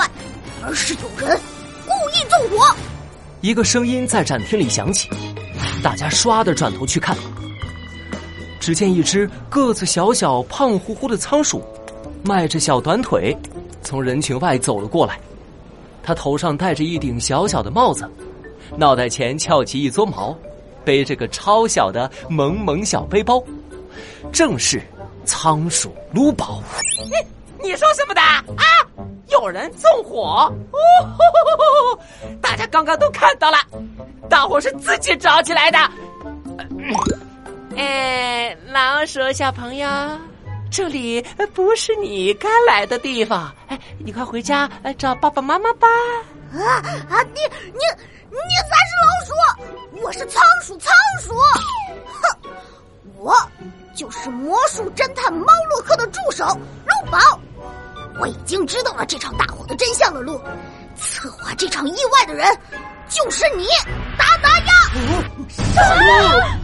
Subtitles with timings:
[0.00, 0.10] 外，
[0.62, 1.38] 而是有人
[1.84, 2.74] 故意纵火。
[3.42, 5.10] 一个声音在展厅里响起，
[5.82, 7.14] 大家唰的转头去看，
[8.58, 11.62] 只见一只个子小小、胖乎乎的仓鼠，
[12.24, 13.36] 迈着小短腿，
[13.82, 15.20] 从人群外走了过来。
[16.02, 18.10] 它头上戴着一顶小小的帽子，
[18.76, 20.34] 脑袋前翘起一撮毛，
[20.82, 23.42] 背着个超小的萌萌小背包，
[24.32, 24.82] 正是
[25.26, 26.62] 仓鼠卢宝。
[27.04, 28.64] 你你说什么的啊？
[29.30, 30.52] 有人纵火？
[30.72, 31.98] 哦，
[32.42, 33.58] 大家刚刚都看到了，
[34.28, 35.78] 大火是自己着起来的。
[37.76, 39.88] 哎，老鼠小朋友，
[40.70, 43.52] 这里不是你该来的地方。
[43.68, 45.88] 哎，你快回家找爸爸妈妈吧。
[46.52, 46.58] 啊
[47.08, 47.22] 啊！
[47.32, 47.80] 你你
[48.28, 49.32] 你才是老鼠，
[50.02, 51.32] 我是仓鼠，仓鼠。
[52.06, 52.50] 哼，
[53.16, 53.36] 我
[53.94, 57.18] 就是魔术侦探猫洛克的助手鹿宝。
[58.20, 60.38] 我已经知道了这场大火的真相了，路。
[60.94, 62.46] 策划这场意外的人
[63.08, 63.64] 就是你，
[64.18, 64.74] 达达鸭。
[65.48, 65.64] 什
[66.04, 66.58] 么？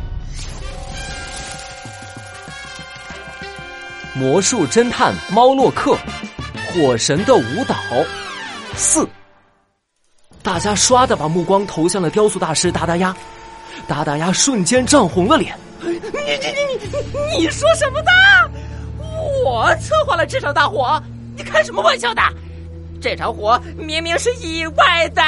[4.12, 5.96] 魔术侦探猫洛克，
[6.68, 7.74] 火神的舞蹈
[8.74, 9.08] 四。
[10.42, 13.16] 大家唰的把目光投向了雕塑大师达达鸭，
[13.88, 15.58] 达达鸭瞬间涨红了脸。
[15.80, 18.12] 你你你你你说什么的？
[19.44, 21.02] 我策划了这场大火。
[21.36, 22.22] 你开什么玩笑的？
[23.00, 25.22] 这场火明明是意外的。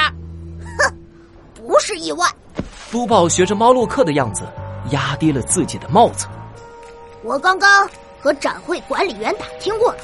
[0.77, 0.95] 哼，
[1.53, 2.27] 不是意外。
[2.91, 4.43] 都宝学着猫洛克的样子，
[4.89, 6.25] 压低了自己的帽子。
[7.23, 7.87] 我刚刚
[8.19, 9.99] 和展会管理员打听过了，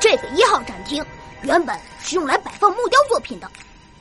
[0.00, 1.04] 这个一号展厅
[1.42, 3.46] 原本是用来摆放木雕作品的，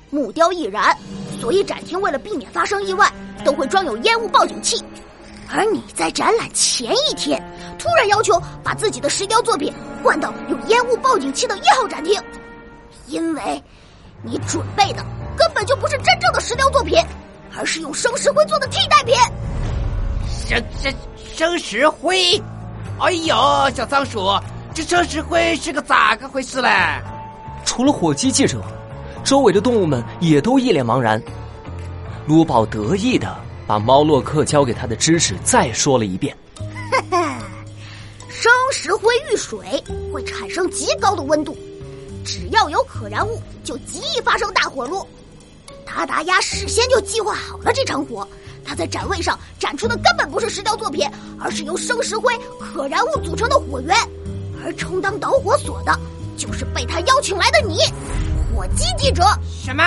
[0.09, 0.95] 木雕易燃，
[1.41, 3.11] 所以展厅为了避免发生意外，
[3.43, 4.81] 都会装有烟雾报警器。
[5.51, 7.43] 而你在展览前一天，
[7.83, 12.17] 突然要求把自己的石雕作品换到有烟雾报警器的一号展厅，
[13.07, 13.61] 因为，
[14.21, 16.97] 你准备的根本就不是真正的石雕作品，
[17.53, 19.13] 而是用生石灰做的替代品。
[20.47, 20.93] 生生
[21.35, 22.41] 生石灰？
[23.01, 23.35] 哎呦，
[23.75, 24.31] 小仓鼠，
[24.73, 26.69] 这生石灰是个咋个回事嘞？
[27.65, 28.61] 除了火鸡记者，
[29.25, 31.21] 周围的动物们也都一脸茫然。
[32.27, 33.35] 卢宝得意的。
[33.65, 36.35] 把猫洛克教给他的知识再说了一遍。
[38.73, 41.55] 生石灰遇水会产生极高的温度，
[42.25, 45.07] 只要有可燃物，就极易发生大火炉。
[45.85, 48.27] 达达鸭事先就计划好了这场火，
[48.65, 51.07] 他在展位上展出的根本不是石雕作品，
[51.39, 53.95] 而是由生石灰、可燃物组成的火源，
[54.63, 55.95] 而充当导火索的，
[56.35, 57.77] 就是被他邀请来的你，
[58.55, 59.23] 火鸡记者。
[59.63, 59.83] 什么？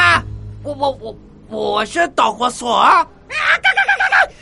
[0.62, 1.16] 我我我
[1.48, 2.72] 我是导火索？
[2.72, 3.02] 啊！
[3.28, 4.32] 嘎嘎嘎嘎嘎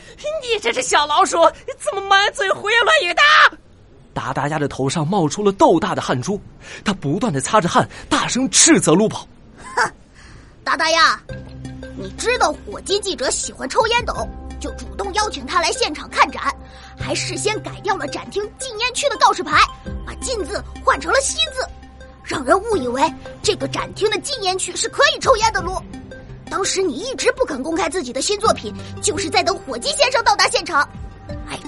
[0.43, 1.38] 你这只小老鼠，
[1.78, 3.22] 怎么满嘴胡言乱语的？
[4.14, 6.41] 达达鸭的头上冒出了豆大的汗珠，
[6.84, 9.26] 他不断的擦着汗，大声斥责卢宝
[9.76, 9.92] ：“哼，
[10.62, 11.20] 达达鸭，
[11.98, 14.14] 你知道火鸡记者喜欢抽烟斗，
[14.60, 16.44] 就主动邀请他来现场看展，
[16.98, 19.58] 还事先改掉了展厅禁烟区的告示牌，
[20.06, 21.66] 把‘禁’字换成了‘吸’字，
[22.22, 23.02] 让人误以为
[23.42, 25.76] 这个展厅的禁烟区是可以抽烟的路。”
[26.50, 30.88] 当时你一直不肯公开自己的新作品，就是在等火鸡先生到达现场。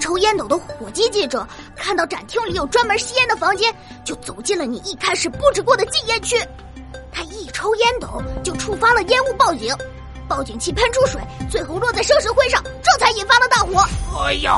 [0.07, 1.45] 爱抽烟斗的火鸡记者
[1.75, 3.75] 看到展厅里有专门吸烟的房间，
[4.05, 6.37] 就走进了你一开始布置过的禁烟区。
[7.11, 9.75] 他一抽烟斗就触发了烟雾报警，
[10.25, 11.19] 报警器喷出水，
[11.49, 13.85] 最后落在生石灰上，这才引发了大火。
[14.23, 14.49] 哎呦，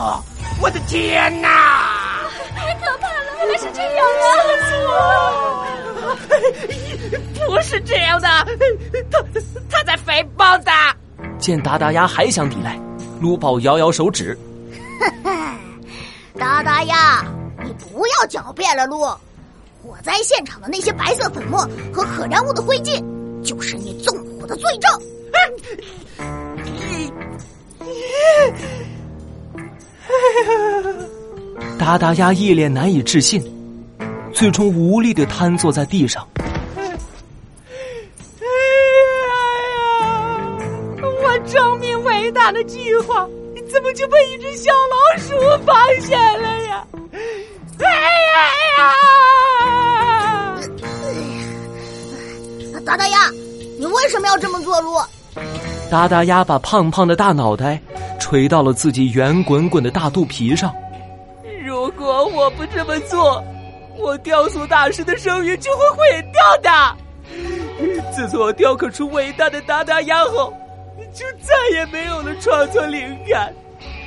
[0.62, 2.28] 我的天哪！
[2.56, 6.16] 太可怕了，原来是这样啊！
[7.48, 8.28] 不是这样的，
[9.10, 9.24] 他
[9.68, 10.72] 他在诽谤的。
[11.40, 12.80] 见达达鸭还想抵赖，
[13.20, 14.38] 卢宝摇摇手指
[16.40, 17.26] ：“达达鸭，
[17.64, 19.02] 你不要狡辩了，路。
[19.84, 21.60] 火灾现场的那些白色粉末
[21.94, 23.04] 和可燃物的灰烬，
[23.44, 24.90] 就是你纵火的罪证。”
[31.78, 33.44] 达达鸭一脸难以置信。
[34.34, 36.26] 最终无力的瘫坐在地上。
[44.40, 46.88] 只小老鼠发现了呀？
[47.80, 47.86] 哎
[48.32, 48.38] 呀
[48.78, 48.96] 呀！
[52.86, 53.30] 达达鸭，
[53.78, 54.94] 你为什么要这么做，路？
[55.92, 57.80] 达达鸭把胖胖的大脑袋
[58.20, 60.74] 垂到了自己圆滚滚的大肚皮上。
[61.66, 63.44] 如果我不这么做。
[64.02, 65.98] 我雕塑大师的声誉就会毁
[66.32, 66.72] 掉的。
[68.16, 70.54] 自从我雕刻出伟大的达达鸭后，
[71.14, 73.54] 就再也没有了创作灵感。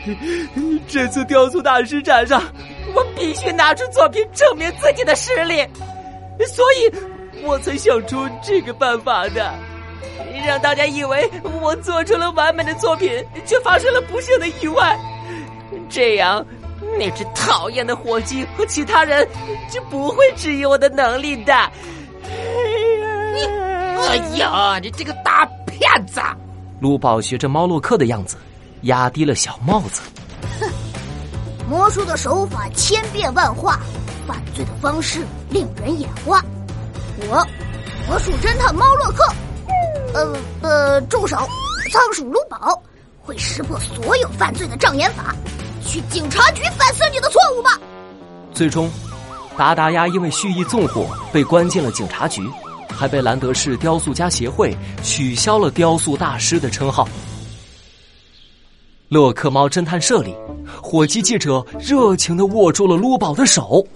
[0.88, 2.42] 这次雕塑大师展上，
[2.94, 5.66] 我必须拿出作品证明自己的实力。
[6.46, 9.54] 所以，我才想出这个办法的，
[10.46, 13.10] 让大家以为我做出了完美的作品，
[13.46, 14.98] 却发生了不幸的意外。
[15.88, 16.44] 这样，
[16.98, 19.26] 那只讨厌的火鸡和其他人
[19.70, 21.54] 就不会质疑我的能力的。
[23.34, 23.44] 你，
[24.08, 26.20] 哎呀，你这个大骗子！
[26.80, 28.36] 卢宝学着猫洛克的样子，
[28.82, 30.00] 压低了小帽子。
[30.60, 30.68] 哼，
[31.68, 33.80] 魔术的手法千变万化，
[34.26, 36.42] 犯罪的方式令人眼花。
[37.28, 37.46] 我，
[38.08, 39.24] 魔术侦探猫洛克，
[40.14, 41.36] 呃呃，住手
[41.92, 42.82] 仓鼠卢宝，
[43.22, 45.34] 会识破所有犯罪的障眼法。
[45.84, 47.78] 去警察局反思你的错误吧。
[48.54, 48.90] 最终，
[49.56, 52.42] 达达鸭因为蓄意纵火被关进了警察局，
[52.94, 57.06] 还被兰德市雕塑家协会取消了雕塑大师的称号。
[59.12, 60.34] 洛克猫侦探社里，
[60.80, 63.86] 火鸡记者热情的握住了卢宝的手。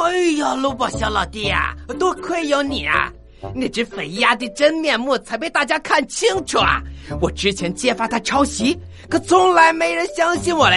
[0.00, 3.12] 哎呀，卢宝小老弟呀，多亏有你啊！
[3.52, 6.80] 那只肥鸭的真面目才被大家看清楚啊！
[7.20, 8.78] 我之前揭发他抄袭，
[9.08, 10.76] 可从来没人相信我嘞。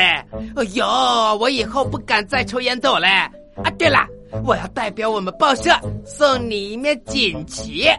[0.55, 0.83] 哎呦，
[1.39, 3.07] 我以后不敢再抽烟斗嘞。
[3.63, 4.07] 啊，对了，
[4.45, 5.71] 我要代表我们报社
[6.05, 7.97] 送你一面锦旗啊！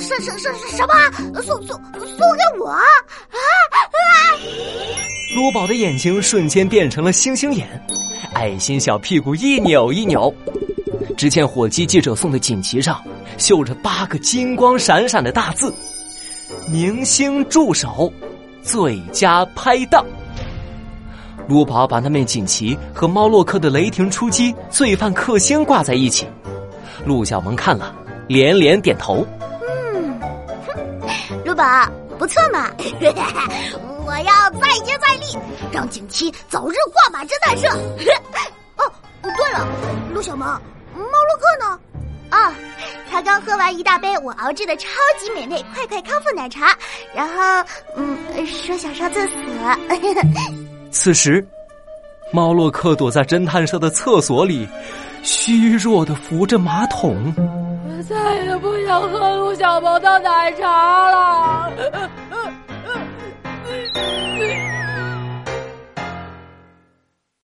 [0.00, 1.42] 什什什什么？
[1.42, 2.80] 送送送给我啊！
[3.30, 3.36] 啊！
[5.34, 7.68] 卢宝的眼睛瞬间变成了星星眼，
[8.34, 10.32] 爱心小屁股一扭一扭。
[11.16, 13.02] 只见火鸡记者送的锦旗上
[13.36, 15.72] 绣着八个金光闪闪的大字
[16.68, 18.12] ：“明星助手，
[18.62, 20.04] 最佳拍档。”
[21.50, 26.24] 卢宝把那面锦旗和猫洛克的雷霆出击罪犯克星挂在一起，
[27.04, 27.92] 陆小萌看了
[28.28, 29.26] 连连点头
[29.92, 30.20] ：“嗯，
[31.44, 31.64] 卢宝
[32.20, 32.70] 不错嘛，
[33.02, 35.36] 我要再接再厉，
[35.72, 37.66] 让锦旗早日挂满侦探社。
[38.78, 39.66] 哦，对了，
[40.14, 40.46] 陆小萌。”
[40.94, 41.80] 猫洛克呢？
[42.30, 42.54] 哦，
[43.10, 44.86] 他刚喝完一大杯我熬制的超
[45.18, 46.78] 级美味快快康复奶茶，
[47.12, 48.16] 然后嗯，
[48.46, 50.59] 说想上厕所。
[50.90, 51.46] 此时，
[52.32, 54.68] 猫洛克躲在侦探社的厕所里，
[55.22, 57.16] 虚弱的扶着马桶。
[57.36, 61.72] 我再也不想喝陆小萌的奶茶了